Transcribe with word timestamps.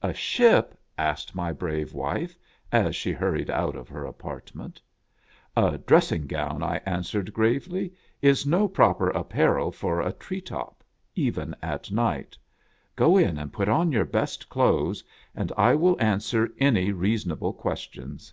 "A 0.00 0.14
ship?" 0.14 0.78
asked 0.96 1.34
my 1.34 1.50
brave 1.52 1.92
wife, 1.92 2.38
as 2.70 2.94
she 2.94 3.10
hurried 3.10 3.50
out 3.50 3.74
of 3.74 3.88
her 3.88 4.04
apartment." 4.04 4.80
A 5.56 5.76
dressing 5.78 6.28
gown," 6.28 6.62
I 6.62 6.76
answered, 6.86 7.32
gravely," 7.34 7.92
is 8.32 8.46
no 8.46 8.68
proper 8.68 9.08
apparel 9.10 9.72
for 9.72 10.00
a 10.00 10.12
tree 10.12 10.40
top, 10.40 10.84
even 11.16 11.56
at 11.60 11.90
night. 11.90 12.38
Go 12.94 13.16
in 13.16 13.38
and 13.40 13.52
put 13.52 13.68
on 13.68 13.90
your 13.90 14.04
best 14.04 14.48
clothes, 14.48 15.02
and 15.34 15.50
I 15.56 15.74
will 15.74 16.00
answer 16.00 16.48
any 16.60 16.92
reasonable 16.92 17.52
questions." 17.52 18.32